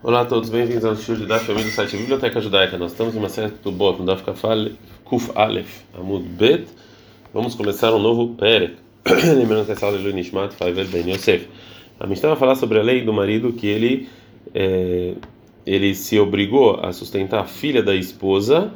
[0.00, 2.78] Olá a todos, bem-vindos ao estudo da família do site Biblioteca Judaica.
[2.78, 4.22] Nós estamos em uma série do Bot, no Daf
[5.02, 6.68] Kuf Aleph, Amud Bet.
[7.34, 8.76] Vamos começar um novo Perek.
[9.36, 11.48] Lembrando que essa aula é de Nishmat Faivel Ben Yosef.
[11.98, 14.08] A Mishnah vai falar sobre a lei do marido que ele,
[14.54, 15.14] é,
[15.66, 18.72] ele se obrigou a sustentar a filha da esposa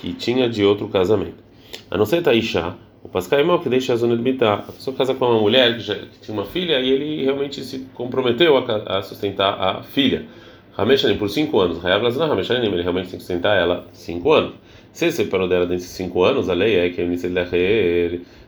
[0.00, 1.42] que tinha de outro casamento.
[1.90, 4.66] A não ser Taisha, o Pascal é que deixa a zona de bitar.
[4.68, 7.64] A pessoa casa com uma mulher que, já, que tinha uma filha e ele realmente
[7.64, 10.26] se comprometeu a, a sustentar a filha.
[10.72, 11.84] Rameshanim por cinco anos.
[11.84, 14.54] Hayav Lazna Rameshanim, ele realmente tem que sustentar ela cinco anos.
[14.92, 17.16] Se ele separou dela desses cinco anos, a lei é que ele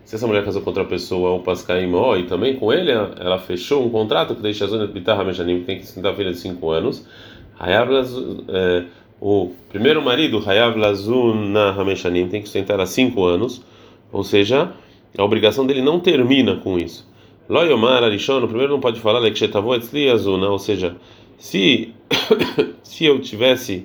[0.05, 3.87] se essa mulher casou com outra pessoa, o Pascaimó, e também com ele, ela fechou
[3.87, 6.33] um contrato que deixa a zona de Bitar Rameshanim, que tem que sustentar a filha
[6.33, 7.07] de cinco anos.
[7.59, 7.89] Hayav
[8.49, 8.85] é,
[9.21, 13.65] o primeiro marido, Hayav Lazuna Rameshanim, tem que sustentar ela cinco anos,
[14.11, 14.73] ou seja,
[15.17, 17.09] a obrigação dele não termina com isso.
[17.49, 20.97] Loyomar Arishon, o primeiro não pode falar, ou seja,
[21.43, 21.93] se
[22.85, 23.85] se eu tivesse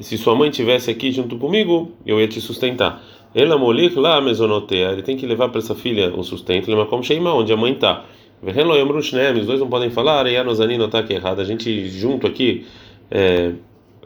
[0.00, 3.02] se sua mãe tivesse aqui junto comigo, eu ia te sustentar.
[3.34, 7.34] Ela molir lá ele tem que levar para essa filha o sustento, ele como sheima
[7.34, 8.06] onde a mãe está.
[8.42, 11.40] Os dois não podem falar, e a Nozanino está aqui errado.
[11.40, 12.64] A gente junto aqui
[13.10, 13.52] é,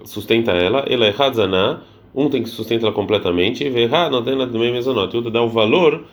[0.04, 4.36] sustenta ela, ela é Hadzana, um tem que sustentar ela completamente, e Verra não tem
[4.36, 6.04] nada do meio mesonote, outro dá o valor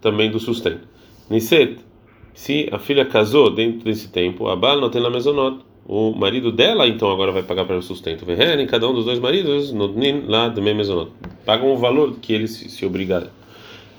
[0.00, 0.86] também do sustento.
[1.28, 1.78] Niset,
[2.32, 6.50] se a filha casou dentro desse tempo, a Bal não tem na mesonote o marido
[6.50, 8.24] dela então agora vai pagar para o sustento.
[8.30, 9.72] Em cada um dos dois maridos,
[10.26, 10.52] lá
[11.44, 13.28] pagam o valor que eles se obrigaram.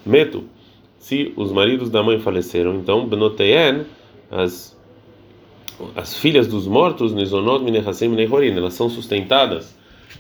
[0.05, 0.43] Meto,
[0.97, 3.85] se os maridos da mãe faleceram, então benoteien
[4.31, 4.75] as
[5.95, 9.75] as filhas dos mortos, elas são sustentadas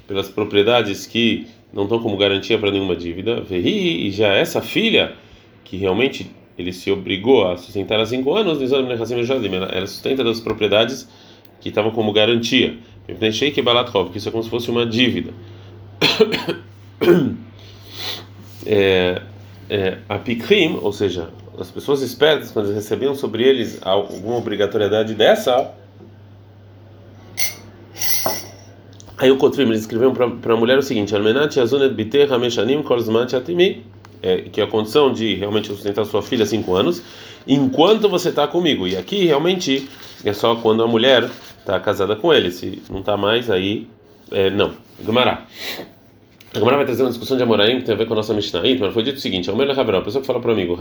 [0.05, 3.41] pelas propriedades que não estão como garantia para nenhuma dívida.
[3.41, 5.13] Vehi, e já essa filha
[5.63, 11.07] que realmente ele se obrigou a sustentar há cinco anos, ela sustenta das propriedades
[11.65, 12.77] que estavam como garantia.
[13.31, 15.33] Sheik Balatrov, que isso é como se fosse uma dívida.
[18.63, 19.19] é,
[19.67, 25.71] é, a Pikrim, ou seja, as pessoas espertas, quando recebiam sobre eles alguma obrigatoriedade dessa,
[29.17, 33.33] aí o Kotrim, eles escreveram para a mulher o seguinte: Almenat Yazunet Biter Hameshanim Korzmat
[33.33, 33.83] Atimi
[34.21, 37.01] é, que é a condição de realmente sustentar sua filha cinco anos,
[37.47, 38.87] enquanto você está comigo.
[38.87, 39.87] E aqui realmente
[40.23, 41.29] é só quando a mulher
[41.65, 42.51] está casada com ele.
[42.51, 43.87] Se não está mais, aí
[44.31, 44.73] é, não.
[45.03, 45.45] Gumará.
[46.53, 48.61] A vai trazer uma discussão de Amoraim que tem a ver com a nossa Mishnah.
[48.79, 50.77] Mas foi dito o seguinte: a pessoa que fala para o amigo,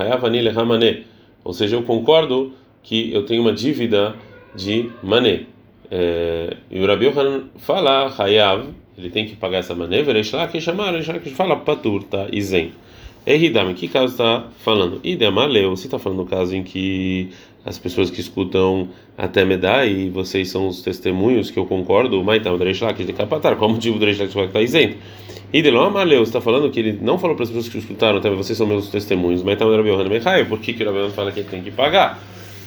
[1.42, 2.52] ou seja, eu concordo
[2.82, 4.14] que eu tenho uma dívida
[4.54, 5.46] de mané.
[5.90, 10.02] É, e o Rabi Yohan fala, Hayav, ele tem que pagar essa mané,
[10.46, 12.26] que chamar, que fala patur, tá?
[12.32, 12.72] Izen.
[13.26, 15.00] Eridame, que caso está falando?
[15.02, 17.30] Idemaleu, você está falando do caso em que
[17.64, 22.40] as pessoas que escutam até Medai e vocês são os testemunhos que eu concordo, mas
[22.40, 24.98] então, Dreshlak de Kapatar, qual o motivo do Dreshlak está isento?
[25.50, 28.28] Idelon Amaleu, você está falando que ele não falou para as pessoas que escutaram, até
[28.28, 31.32] vocês são meus testemunhos, mas então, Rabi Yohanan Mechai, por que, que o Rabi fala
[31.32, 32.20] que ele tem que pagar?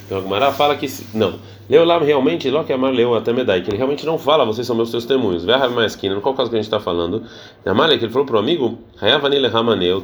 [0.07, 1.35] Então, a fala que não.
[1.69, 4.73] Leulam realmente, Lo que amar leu até Medai, que ele realmente não fala, vocês são
[4.73, 5.43] meus testemunhos.
[5.43, 7.23] Verra mais esquina, no qual caso que a gente está falando?
[7.65, 10.01] Amalek, ele falou para o amigo, Hayavanile Ramane, eu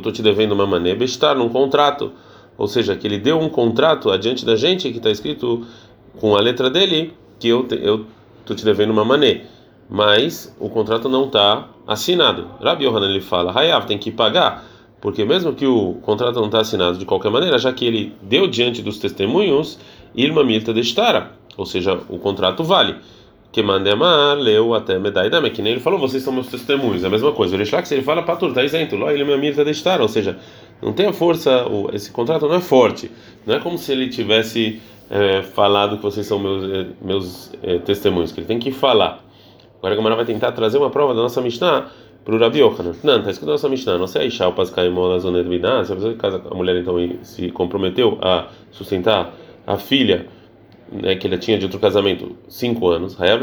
[0.00, 2.12] tô te devendo uma mané, bestar num contrato.
[2.56, 5.66] Ou seja, que ele deu um contrato adiante da gente que está escrito
[6.20, 7.66] com a letra dele que eu
[8.46, 9.42] tô te devendo uma mané.
[9.90, 12.48] Mas o contrato não está assinado.
[12.62, 14.64] Rabi Yohanan ele fala, Hayav tem que pagar
[15.00, 18.46] porque mesmo que o contrato não está assinado de qualquer maneira, já que ele deu
[18.46, 19.78] diante dos testemunhos,
[20.14, 22.96] Irma Milta destara, ou seja, o contrato vale.
[23.50, 27.10] Que mandemar leu até medaidame, que nem ele falou, vocês são meus testemunhos, é a
[27.10, 27.54] mesma coisa.
[27.54, 30.38] O Rishlak, se ele fala patur, está isento, lá ele Milta destara, ou seja,
[30.82, 33.10] não tem a força, esse contrato não é forte,
[33.46, 34.80] não é como se ele tivesse
[35.10, 39.24] é, falado que vocês são meus, é, meus é, testemunhos, que ele tem que falar.
[39.78, 41.88] Agora a Gamara vai tentar trazer uma prova da nossa Mishnah
[42.28, 42.92] para o Rabi Yochanan.
[43.02, 45.82] Não, está escrito na nossa Mishnah, não sei Aisha, o Pascaimon na zona de Biná,
[45.82, 49.34] se a pessoa casa, a mulher então se comprometeu a sustentar
[49.66, 50.26] a filha
[50.92, 53.40] né, que ele tinha de outro casamento, cinco anos, Hayav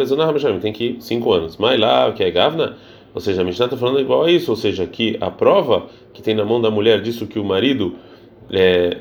[0.61, 1.57] tem que ir cinco anos.
[1.57, 2.77] Mas lá, que é Gavna,
[3.11, 6.21] ou seja, a Mishnah está falando igual a isso, ou seja, que a prova que
[6.21, 7.95] tem na mão da mulher disso que o marido
[8.51, 8.97] é,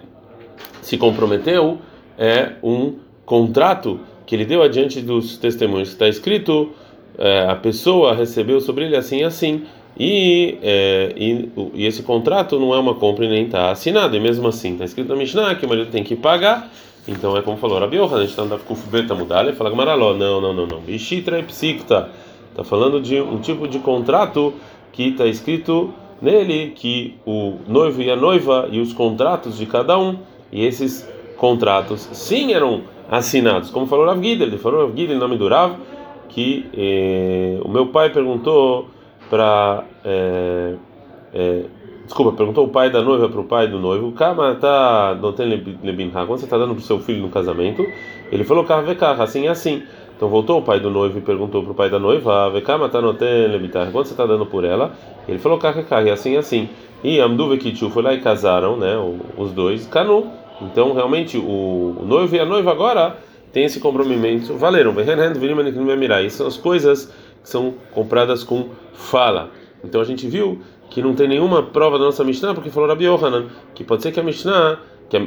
[0.81, 1.77] se comprometeu
[2.17, 2.95] é um
[3.27, 5.91] contrato que ele deu adiante dos testemunhos.
[5.91, 6.73] Está escrito
[7.19, 9.63] é, a pessoa recebeu sobre ele assim e assim.
[9.97, 14.21] E, é, e, e, esse contrato não é uma compra e nem está assinado, e
[14.21, 16.69] mesmo assim está escrito na Mishnah que o marido tem que pagar.
[17.07, 19.71] Então é como falou Rabi Yohanan, a gente está andando com Fubeta Mudalha e fala
[19.71, 20.83] Gamaraló, não, não, não, não.
[20.89, 22.09] Ishitra Psikta,
[22.51, 24.55] está falando de um tipo de contrato
[24.91, 29.99] que está escrito nele que o noivo e a noiva e os contratos de cada
[29.99, 30.17] um,
[30.51, 31.07] e esses
[31.37, 33.71] contratos sim eram assinados.
[33.71, 35.77] Como falou Rav Gidel, ele falou Rav Gidel, em nome do Rav,
[36.29, 38.89] que eh, o meu pai perguntou
[39.31, 40.75] para eh,
[41.33, 41.65] eh,
[42.05, 45.47] desculpa, perguntou o pai da noiva para o pai do noivo, Kama tá não tem
[45.47, 47.85] lebinha, quando você está dando para o seu filho no casamento,
[48.31, 49.83] ele falou Kavekah, assim é assim.
[50.17, 53.01] Então voltou o pai do noivo e perguntou para o pai da noiva, Vekama tá
[53.01, 54.93] não tem lebitar, quando você está dando por ela,
[55.27, 56.69] ele falou Kavekah, e assim é assim.
[57.03, 58.95] E Amdu Vekichu foi lá e casaram, né,
[59.37, 60.27] os dois, Kanu.
[60.63, 63.17] Então realmente o noivo e a noiva agora
[63.55, 64.93] tem esse comprometimento, valeram.
[66.27, 67.07] Isso são as coisas
[67.41, 69.51] que são compradas com fala.
[69.85, 70.61] Então a gente viu
[70.91, 74.11] que não tem nenhuma prova da nossa Mishnah, porque falou Rabi Yohanan, que pode ser
[74.11, 75.21] que a Mishnah, que a,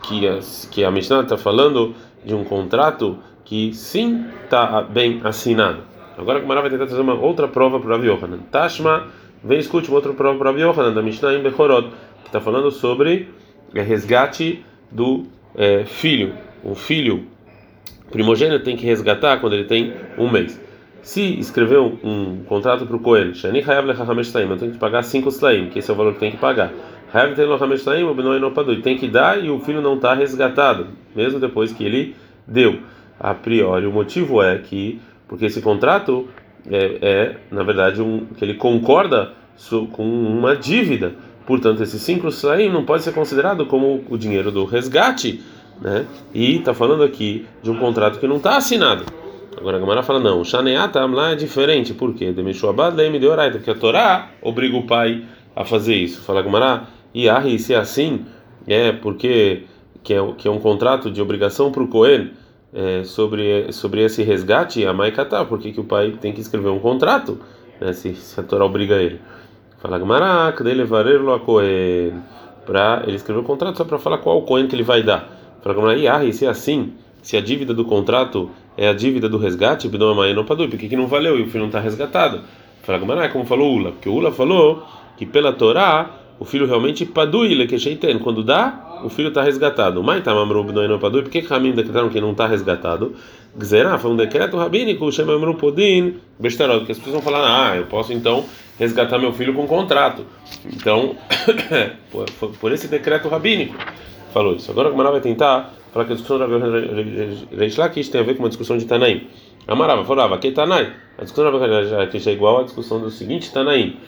[0.00, 0.38] que a,
[0.70, 1.92] que a Mishnah está falando
[2.24, 5.82] de um contrato que sim está bem assinado.
[6.16, 8.38] Agora a Gemara vai tentar trazer uma outra prova para Rabi Yohanan.
[8.48, 9.08] Tashma,
[9.42, 11.88] vem escute uma outra prova para Rabi Yohanan, da Mishnah em Bechorot,
[12.22, 13.28] que está falando sobre
[13.74, 15.24] resgate do
[15.56, 16.32] é, filho.
[16.62, 17.31] O filho
[18.10, 20.60] primogênito tem que resgatar quando ele tem um mês.
[21.02, 25.02] Se escreveu um contrato para o Cohen, Shani Hayav Lechachamesh Slaim, eu tenho que pagar
[25.02, 26.72] 5 Slaim, que esse é o valor que tem que pagar.
[27.12, 30.14] Hayav tem Lechachamesh Slaim, o Benoi Nopadu, tem que dar e o filho não está
[30.14, 32.14] resgatado, mesmo depois que ele
[32.46, 32.78] deu.
[33.18, 36.28] A priori, o motivo é que, porque esse contrato
[36.70, 39.32] é, é na verdade, um, que ele concorda
[39.92, 41.14] com uma dívida.
[41.46, 45.42] Portanto, esse 5 Slaim não pode ser considerado como o dinheiro do resgate,
[45.82, 46.06] né?
[46.32, 49.04] E está falando aqui de um contrato que não está assinado.
[49.56, 52.32] Agora a Gamara fala, não, o Shaneata lá é diferente, por quê?
[52.34, 55.24] Porque a Torá obriga o pai
[55.54, 56.22] a fazer isso.
[56.22, 56.84] Fala Gamara,
[57.14, 58.24] e aí, se é assim,
[58.66, 59.64] é porque
[60.02, 62.30] que é, que é um contrato de obrigação para o Cohen
[62.72, 66.78] é, sobre, sobre esse resgate, a Maikatá, por que, o pai tem que escrever um
[66.78, 67.38] contrato,
[67.80, 69.20] né, se, se a Torá obriga ele?
[69.78, 72.14] Fala Gamara, cadê levarelo a Cohen?
[72.64, 75.41] Para ele escrever o contrato só para falar qual Cohen que ele vai dar.
[75.62, 76.92] Fala aí, se é assim,
[77.22, 81.38] se a dívida do contrato é a dívida do resgate, não por que, não valeu
[81.38, 82.40] e o filho não está resgatado?
[82.82, 84.84] Fala Gamara, como falou Ula, porque Ula falou
[85.16, 90.02] que pela Torá o filho realmente padui, que quando dá, o filho está resgatado.
[90.02, 93.14] Mas tá mamru não padui, por que Ramin decretaram que não está resgatado?
[93.56, 97.76] Gzerá foi um decreto rabínico, chama mamru podin, bestarot, que as pessoas vão falar, ah,
[97.76, 98.44] eu posso então
[98.78, 100.26] resgatar meu filho com contrato.
[100.66, 101.14] Então,
[102.60, 103.76] por esse decreto rabínico,
[104.32, 104.70] falou isso.
[104.70, 106.46] Agora a Gamara vai tentar Fala que a discussão da
[107.54, 109.26] Reish Lakish tem a ver com uma discussão de Tanaim.
[109.68, 110.90] Amarava, falava, que Tanai.
[111.18, 113.98] A discussão da Reish Lakish é igual à discussão do seguinte Tanaim.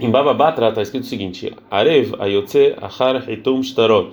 [0.00, 4.10] Em Baba Batra está escrito o seguinte: Arev ayotze achar hitum shtarot.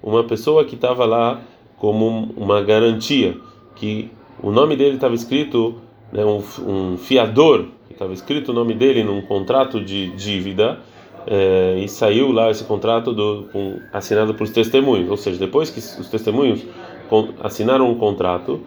[0.00, 1.40] Uma pessoa que estava lá
[1.76, 3.36] como uma garantia,
[3.74, 4.08] que
[4.40, 5.74] o nome dele estava escrito,
[6.12, 10.78] né, um, um fiador, estava escrito o nome dele num contrato de dívida
[11.26, 15.70] é, e saiu lá esse contrato do, com, assinado por os testemunhos, ou seja, depois
[15.70, 16.64] que os testemunhos
[17.08, 18.60] com, assinaram um contrato,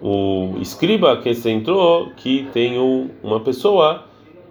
[0.00, 4.04] o escriba que se entrou que tem um, uma pessoa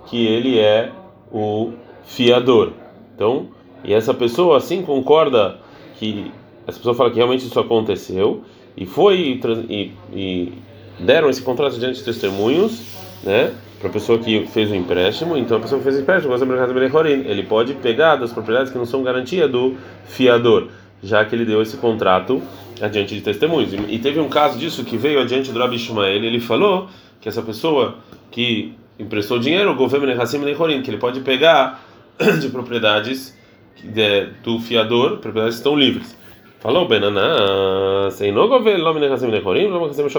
[0.05, 0.91] que ele é
[1.31, 1.71] o
[2.05, 2.73] fiador.
[3.15, 3.47] Então,
[3.83, 5.57] e essa pessoa assim concorda
[5.97, 6.31] que
[6.67, 8.43] essa pessoa fala que realmente isso aconteceu
[8.77, 10.53] e foi e, e
[10.99, 13.53] deram esse contrato diante de testemunhos, né?
[13.79, 16.33] Para a pessoa que fez o empréstimo, então a pessoa que fez o empréstimo,
[17.05, 20.67] ele pode pegar das propriedades que não são garantia do fiador,
[21.01, 22.41] já que ele deu esse contrato
[22.81, 23.73] adiante de testemunhos.
[23.73, 26.89] E teve um caso disso que veio adiante do Rabi Ishmael, ele falou
[27.21, 27.95] que essa pessoa
[28.29, 30.07] que emprestou dinheiro, o governo
[30.83, 31.81] que ele pode pegar
[32.41, 33.37] de propriedades
[34.43, 36.17] do fiador, propriedades que estão livres.
[36.59, 38.49] Falou, Benana, sem não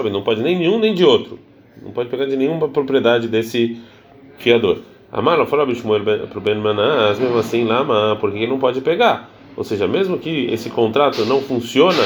[0.09, 1.37] não pode nem nenhum nem de outro.
[1.81, 3.79] Não pode pegar de nenhuma propriedade desse
[4.37, 4.79] fiador.
[5.11, 9.29] Amaro, fala para o Ben Manás, mesmo assim, Lama, por que não pode pegar?
[9.57, 12.03] Ou seja, mesmo que esse contrato não funciona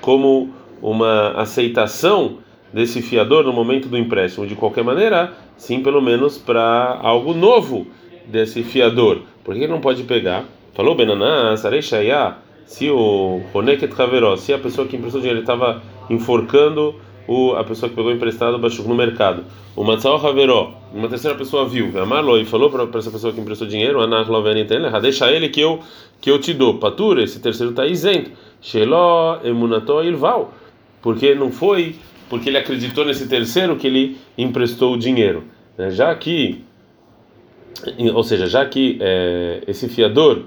[0.00, 0.50] como
[0.82, 2.38] uma aceitação
[2.72, 7.86] desse fiador no momento do empréstimo, de qualquer maneira, sim, pelo menos para algo novo
[8.26, 9.22] desse fiador.
[9.44, 10.44] Por que não pode pegar?
[10.74, 16.94] Falou Benanás, Areishayá, se o Honeket Haveró, se a pessoa que emprestou dinheiro estava enforcando
[17.28, 19.44] o, a pessoa que pegou emprestado no mercado.
[19.76, 23.68] O Matzal Haveró, uma terceira pessoa viu, Amarlo e falou para essa pessoa que emprestou
[23.68, 24.00] dinheiro,
[25.00, 25.80] deixa ele que eu
[26.20, 26.78] que eu te dou.
[26.78, 28.30] Patura, esse terceiro está isento.
[28.60, 30.52] Sheló emunato ilval,
[31.00, 31.94] porque não foi
[32.28, 35.44] porque ele acreditou nesse terceiro que ele emprestou o dinheiro,
[35.76, 35.90] né?
[35.90, 36.62] já que,
[38.12, 40.42] ou seja, já que é, esse fiador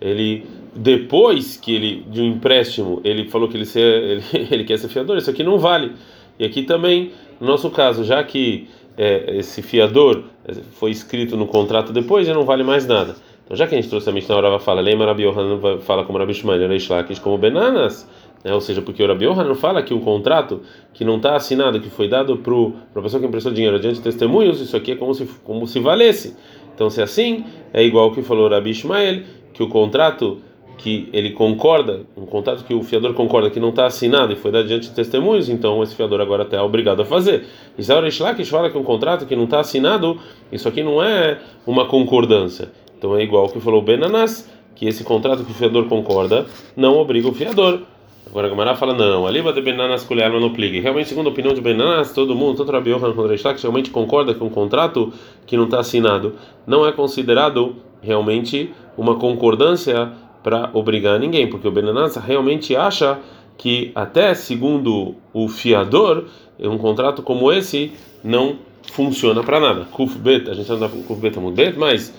[0.00, 3.82] ele depois que ele de um empréstimo ele falou que ele, ser,
[4.32, 5.92] ele, ele quer ser fiador, isso aqui não vale.
[6.38, 11.46] E aqui também, no nosso caso, já que é, esse fiador é, foi escrito no
[11.46, 13.16] contrato depois, já não vale mais nada.
[13.44, 16.18] Então, já que a gente trouxe a Mishnah Orava fala, lembra Rabi Yohanan fala como
[16.18, 18.06] Rabi Shmuel, Reish Lakish como Benanas,
[18.44, 18.52] né?
[18.52, 20.60] ou seja, porque o Rabi não fala que um contrato
[20.92, 24.02] que não está assinado, que foi dado para a pessoa que emprestou dinheiro diante de
[24.02, 26.36] testemunhos, isso aqui é como se, como se valesse.
[26.74, 29.22] Então, se é assim, é igual que falou o Rabi Ishmael,
[29.54, 30.38] que o contrato
[30.78, 34.52] que ele concorda, um contrato que o fiador concorda que não está assinado e foi
[34.52, 37.44] dado diante de testemunhos, então esse fiador agora está obrigado a fazer.
[37.76, 40.18] Israel Ishlakish fala que um contrato que não está assinado,
[40.52, 42.70] isso aqui não é uma concordância.
[42.96, 47.28] Então é igual que falou Benanas, que esse contrato que o fiador concorda não obriga
[47.28, 47.82] o fiador.
[48.30, 50.80] Agora a Gamara fala, não, ali vai de Benanas colher no pligue.
[50.80, 54.34] Realmente, segundo a opinião de Benanas, todo mundo, tanto Rabi Yohanan quanto Reishlak, realmente concorda
[54.34, 55.12] que um contrato
[55.46, 56.34] que não está assinado
[56.66, 63.18] não é considerado realmente uma concordância para obrigar ninguém, porque o Benanassa realmente acha
[63.56, 66.26] que até segundo o fiador,
[66.60, 67.92] um contrato como esse
[68.22, 68.56] não
[68.92, 69.84] funciona para nada.
[69.86, 72.14] Kufbet, a gente anda com Kufbet Bet, mas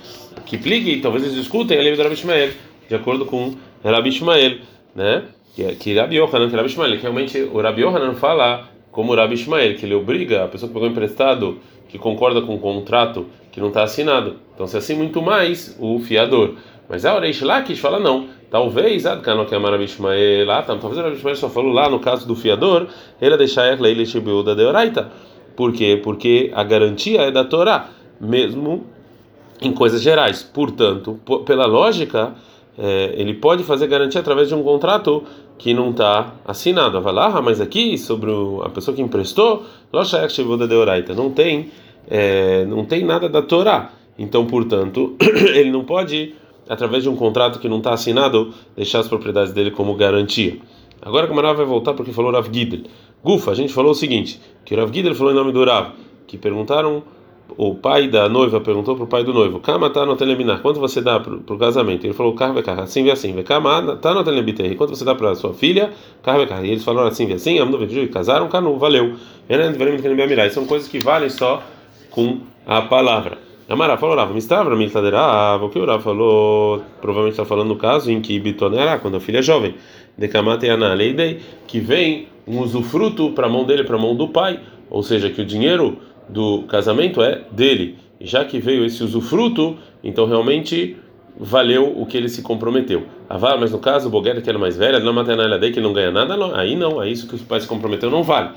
[0.46, 2.52] que pligue, talvez eles discutem a lei do Rabi Ishmael,
[2.88, 4.58] de acordo com Rabi Ishmael,
[4.96, 5.24] né?
[5.56, 9.14] Que, é, que Rabi Yohanan, que Rabi Ishmael, que realmente o Rabi Yohanan fala como
[9.14, 12.60] o Rabi Ishmael, que ele obriga a pessoa que pegou emprestado, que concorda com o
[12.60, 14.38] contrato que não está assinado.
[14.54, 16.56] Então, se assim muito mais o fiador.
[16.90, 18.28] Mas a Oreish Lakish fala não.
[18.50, 22.36] Talvez, Adkano que Amar Abishmael, lá, talvez o Abishmael só falou lá no caso do
[22.36, 22.88] fiador,
[23.22, 25.12] ele deixar Leile Shibiuda de Oraita.
[25.56, 26.00] Por quê?
[26.04, 28.86] Porque a garantia é da Torá, mesmo
[29.62, 30.42] em coisas gerais.
[30.42, 32.34] Portanto, pela lógica,
[32.76, 35.24] é, ele pode fazer garantia através de um contrato
[35.60, 37.00] que não está assinado.
[37.02, 38.32] Vai lá, mas aqui sobre
[38.64, 39.64] a pessoa que emprestou,
[41.14, 41.70] não tem,
[42.10, 43.92] é, não tem nada da Torá.
[44.18, 45.16] Então, portanto,
[45.54, 46.34] ele não pode
[46.70, 50.60] através de um contrato que não está assinado, deixar as propriedades dele como garantia.
[51.02, 52.82] Agora que o Marav vai voltar porque falou Rav Gidel.
[53.24, 55.94] Gufa, a gente falou o seguinte, que Rav Gidel falou em nome do Rav,
[56.28, 57.02] que perguntaram,
[57.58, 60.80] o pai da noiva perguntou para o pai do noivo, Kama tá no teleminar, quanto
[60.80, 62.06] você dá para o casamento?
[62.06, 65.34] Ele falou, Carve carro, assim e assim, Kama tá no telebiter, quanto você dá para
[65.34, 65.92] sua filha?
[66.22, 66.66] Carve carro.
[66.66, 69.16] E eles falaram assim e assim, Amnu e casaram, Canu, valeu.
[70.52, 71.64] São coisas que valem só
[72.12, 73.49] com a palavra.
[73.70, 78.12] Amara falou, Rav, mistavra miltaderava, o que o Rav falou, provavelmente está falando no caso
[78.12, 79.76] em que Bitonerá, quando a filha é jovem,
[80.18, 84.60] decamate analeidei, que vem um usufruto para a mão dele, para a mão do pai,
[84.90, 88.00] ou seja, que o dinheiro do casamento é dele.
[88.20, 90.98] E já que veio esse usufruto, então realmente
[91.40, 93.04] valeu o que ele se comprometeu.
[93.30, 95.94] Avar, mas no caso, o Boguera, que era mais velha, não materna que ele não
[95.94, 96.56] ganha nada, não.
[96.56, 98.50] aí não, aí isso que o pai se comprometeu não vale.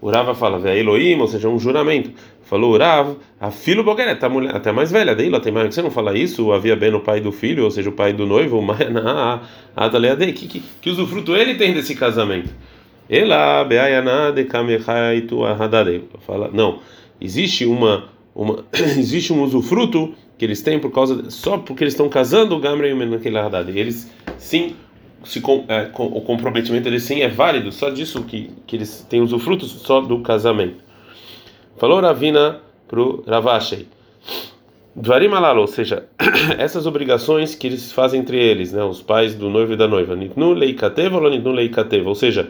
[0.00, 2.10] O Rava fala, Vé Elohim, ou seja, um juramento.
[2.42, 5.82] Falou o Rav, a filho Bogueret, a mulher até mais velha, lá tem mais, você
[5.82, 8.64] não fala isso, havia bem o pai do filho, ou seja, o pai do noivo,
[10.32, 12.48] que, que, que usufruto ele tem desse casamento.
[13.08, 16.04] Ela, Beayana de Kamechaitu Ahadade.
[16.26, 16.78] Fala, não,
[17.20, 22.08] existe uma, uma existe um usufruto que eles têm por causa só porque eles estão
[22.08, 23.76] casando o Gamre e o Haddad.
[23.76, 24.76] Eles sim
[25.24, 29.06] se com, é, com, o comprometimento deles sim é válido, só disso que, que eles
[29.08, 30.76] têm usufrutos só do casamento.
[31.76, 33.86] Falou Ravina pro Ravashei.
[34.94, 36.08] Dvarim alalo, ou seja,
[36.58, 40.16] essas obrigações que eles fazem entre eles, né, os pais do noivo e da noiva.
[40.16, 41.54] Nitnu leikateva ou nitnu
[42.04, 42.48] ou seja,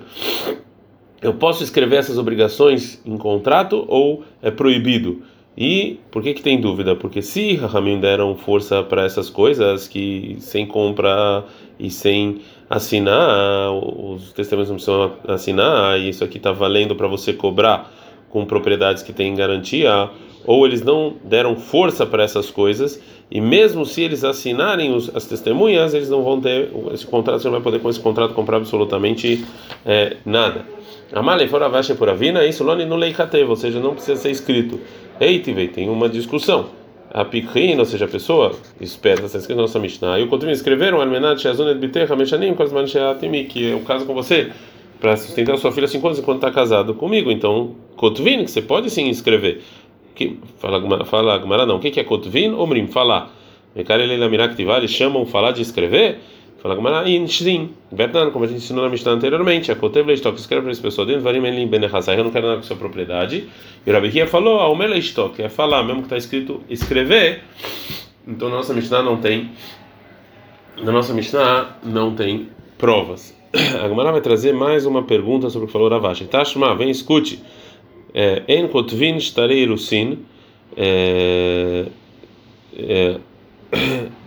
[1.20, 5.22] eu posso escrever essas obrigações em contrato ou é proibido?
[5.56, 6.94] E por que que tem dúvida?
[6.94, 11.44] Porque se Rahamim deram força para essas coisas que sem compra
[11.78, 17.32] e sem assinar, os testemunhos não precisam assinar, e isso aqui está valendo para você
[17.32, 17.92] cobrar
[18.28, 20.10] com propriedades que têm garantia,
[20.44, 25.26] ou eles não deram força para essas coisas, e mesmo se eles assinarem os, as
[25.26, 28.56] testemunhas, eles não vão ter esse contrato, você não vai poder com esse contrato comprar
[28.56, 29.44] absolutamente
[29.84, 30.64] é, nada.
[31.12, 34.78] Amalei fora vache por avina, isso lone no leikateva, ou seja, não precisa ser escrito.
[35.20, 36.77] Eitive, tem uma discussão.
[37.10, 40.18] A pikrin, ou seja, a pessoa esperta, está escrito na nossa Mishnah.
[40.18, 44.14] E o Kotvim escreveram, Almenat Shazunet Biterra Meshanim, Kozman Sheatimi, que é o caso com
[44.14, 44.52] você,
[45.00, 47.30] para sustentar sua filha cinco anos enquanto está casado comigo.
[47.30, 49.62] Então, Kotvin, que você pode sim escrever.
[50.14, 51.76] Que, fala, fala Gumara não.
[51.76, 52.52] O que, que é Kotvin?
[52.52, 53.34] Omrim, falar.
[53.74, 56.18] Eles chamam falar de escrever?
[56.58, 57.70] Fala Gumara, Inshrim.
[57.92, 61.06] Betnan, como a gente ensinou na Mishnah anteriormente, a Kotev Leistok escreve para essa pessoa
[61.06, 63.48] dentro, Varim Elim Benehazai, eu não quero nada com sua propriedade.
[63.86, 67.44] E o Rabi falou, a Omer Leistok, é falar, mesmo que está escrito escrever.
[68.26, 69.52] Então, na nossa Mishnah não tem.
[70.82, 73.36] Na nossa Mishnah não tem provas.
[73.82, 76.26] A Gemara vai trazer mais uma pergunta sobre o que falou Ravashi.
[76.26, 77.40] Tashma, vem, escute.
[78.14, 80.18] É, en kotvin starei rusin.
[80.76, 81.86] É,
[82.76, 83.18] é,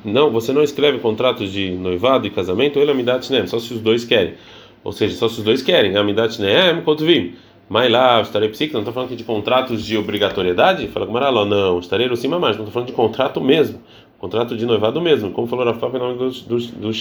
[0.05, 3.81] não, você não escreve contratos de noivado e casamento, ele amidat nem, só se os
[3.81, 4.35] dois querem.
[4.83, 5.95] Ou seja, só se os dois querem.
[5.95, 7.35] Amidat nem, kotvin.
[7.69, 10.87] Mas lá, estarei psíquico, não estou falando aqui de contratos de obrigatoriedade?
[10.89, 13.79] Fala com Maraló, não, estarei cima mais, não estou falando de contrato mesmo,
[14.19, 16.93] contrato de noivado mesmo, como falou Rafa em nome do, do, do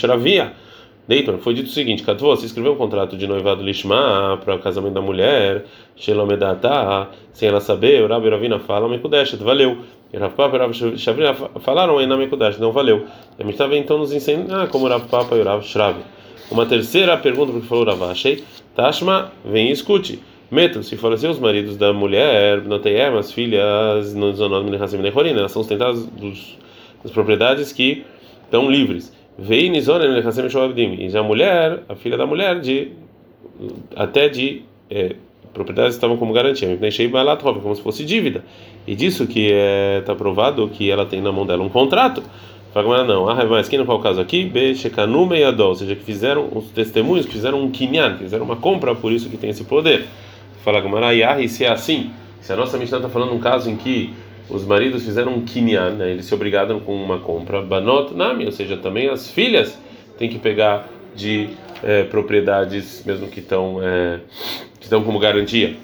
[1.11, 4.61] Deitor, foi dito o seguinte: Katvô, você escreveu um contrato de noivado lishma para o
[4.61, 5.65] casamento da mulher,
[5.97, 9.79] Shelomedata, sem ela saber, o Rabi Ravina fala, Mekudeshet, valeu.
[10.13, 13.07] E Rav Papa e Rav Shavina falaram aí na Mekudash, não valeu.
[13.37, 16.03] A gente estava então nos ensinando ah, como Rav Papa e Rav Shravi.
[16.49, 18.45] Uma terceira pergunta porque falou Rav Ashei,
[18.77, 20.21] Tashma, vem e escute.
[20.49, 26.07] Metam, se faleceu os maridos da mulher, não tem as filhas, não elas são sustentadas
[26.07, 26.57] dos,
[27.03, 28.05] das propriedades que
[28.45, 29.13] estão livres.
[29.39, 32.93] E a mulher, a filha da mulher, de
[33.97, 35.17] até de é,
[35.53, 36.69] propriedades estavam como garantia,
[37.63, 38.45] como se fosse dívida.
[38.87, 42.23] E disso que está é, tá provado que ela tem na mão dela um contrato.
[42.73, 44.45] Fala, não, ah, mas quem não foi o caso aqui?
[44.45, 48.55] Bechekanu meiadol, ou seja, que fizeram os testemunhos, que fizeram um kinyan, que fizeram uma
[48.55, 50.07] compra, por isso que tem esse poder.
[50.65, 52.11] Fala Gamara, e se é assim,
[52.41, 54.15] se a nossa Mishnah está falando um caso em que
[54.51, 58.53] os maridos fizeram um kinyan, né, eles se obrigaram com uma compra, banot nami, ou
[58.53, 59.79] seja, também as filhas
[60.19, 61.51] têm que pegar de
[61.83, 64.21] é, propriedades, mesmo que estão é,
[64.79, 65.77] que estão como garantia.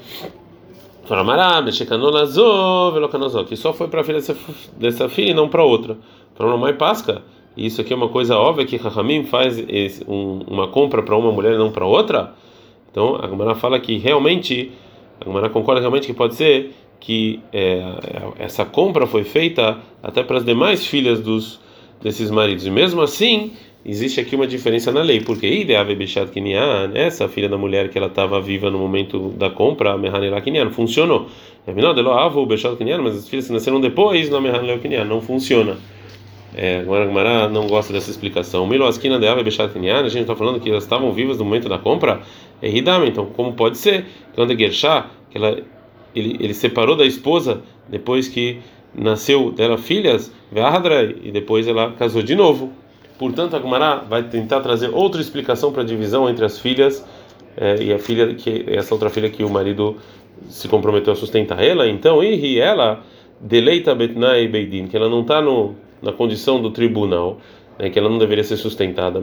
[3.45, 4.37] Que só foi para a filha dessa,
[4.77, 5.97] dessa filha e não para outra.
[6.37, 7.23] Para uma mãe pasca.
[7.57, 11.33] Isso aqui é uma coisa óbvia que Rahamim faz esse, um, uma compra para uma
[11.33, 12.35] mulher e não para outra.
[12.91, 14.73] Então a Gemara fala que realmente,
[15.21, 16.75] a Gemara concorda realmente que pode ser
[17.07, 17.81] que é,
[18.37, 21.61] essa compra foi feita até para as demais filhas dos
[22.03, 22.67] desses maridos.
[22.67, 23.53] E mesmo assim,
[23.85, 25.47] existe aqui uma diferença na lei, porque
[26.99, 29.99] essa filha da mulher que ela estava viva no momento da compra, a
[30.73, 31.29] funcionou.
[31.65, 34.29] Mas as filhas que nasceram depois,
[35.05, 35.77] não funciona.
[36.57, 38.67] É, agora a Gemara não gosta dessa explicação.
[38.67, 41.69] Milo Askina de Ave Bechat a gente está falando que elas estavam vivas no momento
[41.69, 42.21] da compra,
[42.61, 44.07] é Hidam, então como pode ser?
[44.35, 45.63] Quando é Gershá, que ela,
[46.17, 48.59] ele, ele separou da esposa depois que
[48.95, 50.33] nasceu dela filhas,
[51.23, 52.73] e depois ela casou de novo.
[53.19, 57.05] Portanto, a Gemara vai tentar trazer outra explicação para a divisão entre as filhas
[57.57, 59.97] é, e a filha que essa outra filha que o marido
[60.49, 61.89] se comprometeu a sustentar ela.
[61.89, 63.03] Então, e ela
[63.41, 65.43] deleita Betnai Beidin, que ela não está
[66.03, 67.39] na condição do tribunal,
[67.79, 69.21] né, que ela não deveria ser sustentada.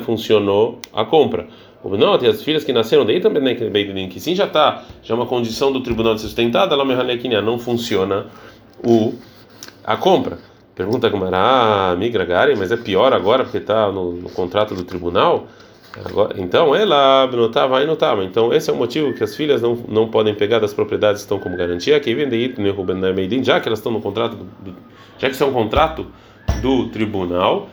[0.00, 1.46] Funcionou a compra.
[1.82, 5.16] O e as filhas que nasceram daí também Beidin, que sim já está já é
[5.16, 6.84] uma condição do tribunal de sustentada, ela
[7.40, 8.26] não funciona
[8.84, 9.14] o
[9.84, 10.38] a compra.
[10.74, 14.84] Pergunta Gumara, ah, migra Gari, mas é pior agora porque está no, no, contrato do
[14.84, 15.46] tribunal.
[16.04, 18.22] Agora, então, ela notava aí notava.
[18.22, 21.24] Então, esse é o motivo que as filhas não, não podem pegar das propriedades que
[21.24, 21.98] estão como garantia.
[21.98, 22.36] Que vende
[23.42, 24.76] já que elas estão no contrato, do,
[25.18, 26.06] já que isso é um contrato
[26.62, 27.68] do tribunal.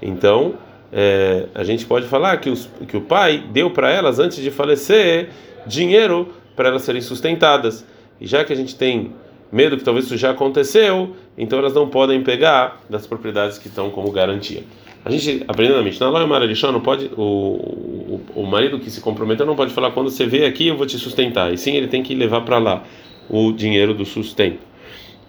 [0.00, 0.54] Então,
[0.92, 4.50] é, a gente pode falar que, os, que o pai deu para elas antes de
[4.50, 5.30] falecer
[5.66, 7.86] dinheiro para elas serem sustentadas.
[8.20, 9.12] E já que a gente tem
[9.50, 13.90] medo que talvez isso já aconteceu, então elas não podem pegar das propriedades que estão
[13.90, 14.64] como garantia.
[15.04, 19.00] A gente aprendendo na Mishnah, lá em não pode o, o, o marido que se
[19.00, 21.52] comprometeu não pode falar quando você vê aqui eu vou te sustentar.
[21.52, 22.84] E sim, ele tem que levar para lá
[23.28, 24.60] o dinheiro do sustento.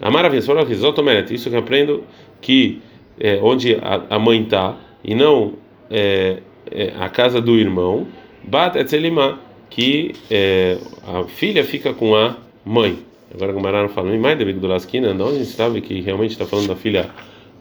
[0.00, 2.04] A maravilha, isso que eu aprendo
[2.40, 2.80] que
[3.18, 5.54] é, onde a, a mãe está e não
[5.90, 6.38] é,
[6.70, 8.06] é, a casa do irmão,
[8.42, 9.38] bat etzelimá,
[9.68, 12.98] que é, a filha fica com a mãe.
[13.34, 16.46] Agora o Gumará fala, mais David do Lasquina, onde a gente sabe que realmente está
[16.46, 17.10] falando da filha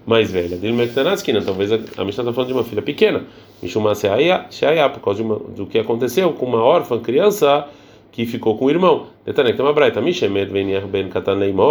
[0.06, 0.58] mais velha.
[0.58, 3.23] Dele Mektanasquina, talvez a, a Mishnah está falando de uma filha pequena.
[3.62, 7.67] Mishuma Sheaya, por causa uma, do que aconteceu com uma órfã criança
[8.13, 9.08] que ficou com o irmão.
[9.26, 9.73] Detalhe, uma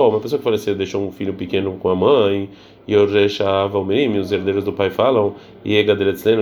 [0.09, 2.50] uma pessoa que faleceu deixou um filho pequeno com a mãe,
[2.87, 5.76] e Orjesha Valmerim, os herdeiros do pai falam, e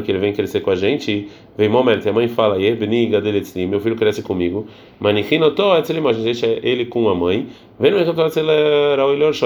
[0.01, 2.59] que ele vem crescer com a gente, vem Momer, a mãe fala,
[3.67, 4.67] meu filho cresce comigo,
[6.23, 7.47] deixa ele com a mãe,
[7.79, 7.99] vem no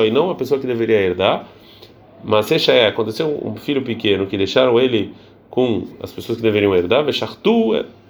[0.06, 1.48] e não a pessoa que deveria herdar,
[2.22, 5.12] mas é, aconteceu um filho pequeno que deixaram ele
[5.50, 7.04] com as pessoas que deveriam herdar,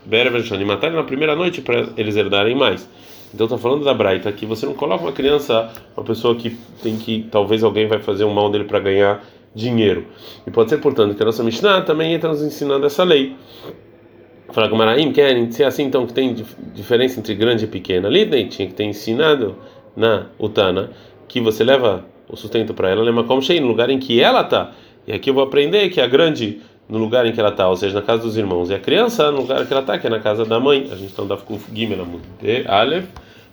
[0.06, 2.88] Vechartu, e mataram na primeira noite para eles herdarem mais.
[3.32, 6.50] Então está falando da Braita que você não coloca uma criança, uma pessoa que
[6.82, 10.06] tem que talvez alguém vai fazer um mal dele para ganhar dinheiro.
[10.46, 13.34] E pode ser, portanto, que a nossa Mishnah também entra nos ensinando essa lei.
[14.52, 16.34] Fala Maraim, quer ser assim então que tem
[16.74, 18.06] diferença entre grande e pequena.
[18.06, 19.56] Ali tinha que ter ensinado
[19.96, 20.90] na Utana
[21.26, 24.42] que você leva o sustento para ela, lembra como cheio no lugar em que ela
[24.42, 24.72] está.
[25.06, 27.76] E aqui eu vou aprender que a grande no lugar em que ela está, ou
[27.76, 30.10] seja, na casa dos irmãos, e a criança no lugar que ela está, que é
[30.10, 30.88] na casa da mãe.
[30.90, 32.06] A gente está no Kuf Gimel
[32.40, 33.06] de Aleph.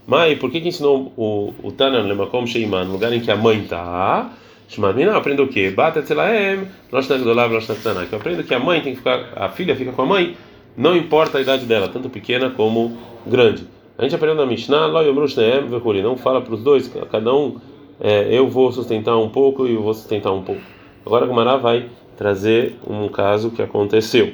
[0.05, 3.35] Mãe, por que, que ensinou o, o Tanan Lemakom Sheiman, no lugar em que a
[3.35, 4.31] mãe está?
[4.67, 5.69] Shmadmina aprende o quê?
[5.69, 10.01] Bata Tzelaem, que eu aprendo que a mãe tem que ficar, a filha fica com
[10.01, 10.37] a mãe,
[10.77, 13.67] não importa a idade dela, tanto pequena como grande.
[13.97, 17.57] A gente aprendeu na Mishnah, não fala para os dois, cada um,
[17.99, 20.61] é, eu vou sustentar um pouco e eu vou sustentar um pouco.
[21.05, 21.87] Agora a Gumara vai
[22.21, 24.34] trazer um caso que aconteceu.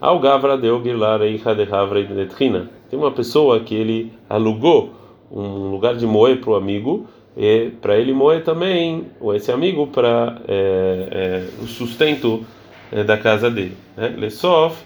[0.00, 0.80] Ao Gavra deu
[2.88, 4.94] Tem uma pessoa que ele alugou
[5.30, 9.86] um lugar de moer para o amigo, e para ele moer também, ou esse amigo,
[9.88, 12.42] para é, é, o sustento
[12.90, 13.76] é, da casa dele.
[13.94, 14.14] Né?
[14.16, 14.82] Lesof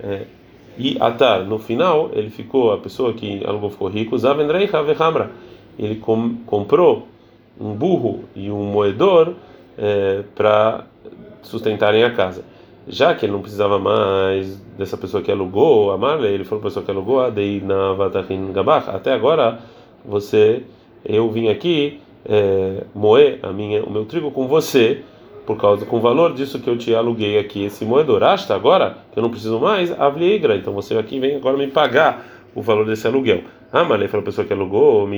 [0.00, 0.24] é,
[0.76, 1.46] e Atar.
[1.46, 5.30] No final, ele ficou, a pessoa que alugou ficou rico, Zavendreicha Vehamra.
[5.78, 7.08] Ele com, comprou
[7.58, 9.32] um burro e um moedor
[9.78, 10.84] é, para
[11.44, 12.44] sustentarem a casa
[12.86, 16.68] já que ele não precisava mais dessa pessoa que alugou, a Marley, ele falou para
[16.68, 17.20] a pessoa que alugou,
[18.88, 19.58] até agora
[20.04, 20.62] você,
[21.04, 25.02] eu vim aqui é, moer a minha, o meu trigo com você,
[25.46, 28.22] por causa com o valor disso que eu te aluguei aqui, esse moedor.
[28.22, 32.26] Asta agora que eu não preciso mais, avligra, então você aqui vem agora me pagar
[32.54, 33.42] o valor desse aluguel.
[33.72, 35.08] Ah, Marley falou para a pessoa que alugou,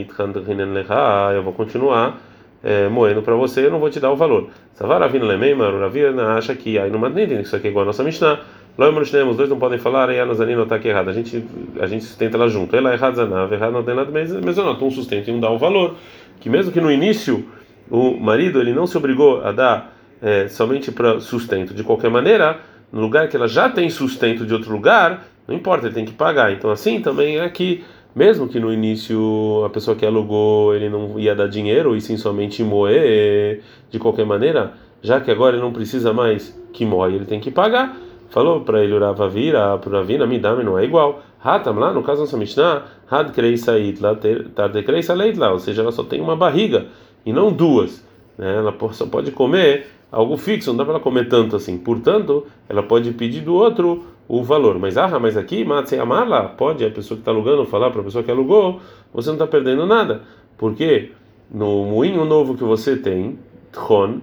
[1.34, 2.20] eu vou continuar
[2.66, 4.48] é, moendo para você, eu não vou te dar o valor.
[4.74, 8.40] Savaravina Lemeimar, Ravina acha que aí no Madnitin, isso aqui é igual a nossa Mishnah.
[8.76, 11.08] Loimor Shneim, os dois não podem falar, e a Nazanina está aqui errado.
[11.08, 11.44] A gente,
[11.80, 12.74] a gente sustenta ela junto.
[12.74, 15.38] Ela é errada, Zanav, errado não tem nada, mas, eu não, um sustento e um
[15.38, 15.94] dá o valor.
[16.40, 17.46] Que mesmo que no início
[17.88, 22.58] o marido ele não se obrigou a dar é, somente para sustento, de qualquer maneira,
[22.92, 26.12] no lugar que ela já tem sustento de outro lugar, não importa, ele tem que
[26.12, 26.52] pagar.
[26.52, 27.84] Então assim também é aqui
[28.16, 32.16] mesmo que no início a pessoa que alugou ele não ia dar dinheiro e sim
[32.16, 37.26] somente moer de qualquer maneira, já que agora ele não precisa mais que moe, ele
[37.26, 37.94] tem que pagar.
[38.30, 41.22] Falou para ele Urava vira, para Ravina, me dá, não é igual.
[41.42, 44.18] Hatam lá, no caso nossa Mishnah, had kreisa itla,
[44.54, 46.86] tarde kreisa leitla, ou seja, ela só tem uma barriga
[47.24, 48.04] e não duas.
[48.36, 48.56] Né?
[48.56, 51.78] Ela só pode comer algo fixo, não dá para ela comer tanto assim.
[51.78, 54.78] Portanto, ela pode pedir do outro o valor.
[54.78, 58.04] Mas ah, mas aqui, Matsei Amala, pode a pessoa que está alugando falar para a
[58.04, 58.80] pessoa que alugou,
[59.12, 60.22] você não está perdendo nada.
[60.56, 61.12] Porque
[61.50, 63.38] no moinho novo que você tem,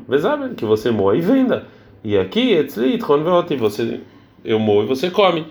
[0.07, 1.65] Vezaben, que você moe e venda.
[2.03, 4.01] E aqui, Etzli, Veoti, você
[4.43, 5.45] eu moe e você come.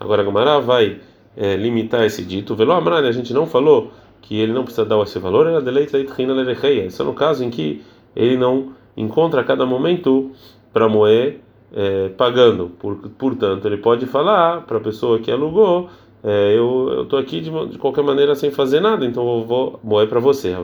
[0.00, 1.00] Agora a Gamara vai
[1.36, 2.54] é, limitar esse dito.
[2.54, 3.92] Velo a gente não falou
[4.22, 6.86] que ele não precisa dar esse valor, era deleite leitrina lerecheia.
[6.86, 7.82] Isso é no caso em que
[8.14, 10.30] ele não encontra a cada momento
[10.72, 11.40] para moer
[11.72, 12.70] é, pagando.
[12.78, 15.88] Por, portanto, ele pode falar para a pessoa que alugou:
[16.22, 20.08] é, Eu estou aqui de, de, qualquer maneira sem fazer nada, então eu vou moer
[20.08, 20.54] para você.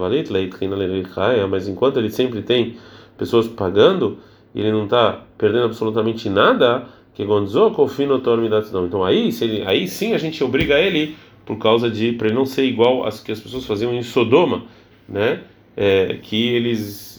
[1.48, 2.76] Mas enquanto ele sempre tem
[3.16, 4.18] pessoas pagando,
[4.54, 7.22] ele não está perdendo absolutamente nada, que
[8.84, 12.36] então aí, se ele, aí sim a gente obriga ele por causa de para ele
[12.36, 14.64] não ser igual às que as pessoas faziam em Sodoma,
[15.08, 15.42] né?
[15.76, 17.13] É, que eles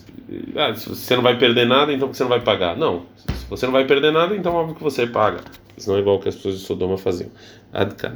[0.55, 2.75] ah, se você não vai perder nada, então você não vai pagar.
[2.75, 5.41] Não, se você não vai perder nada, então óbvio que você paga.
[5.77, 7.29] Senão é igual que as pessoas de Sodoma faziam.
[7.73, 8.15] Adkan.